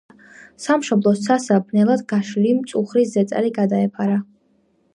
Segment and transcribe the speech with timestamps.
[0.63, 4.17] სამშობლოს ცასა ბნელად გაშლილი მწუხრის ზეწარი გადაეფარა.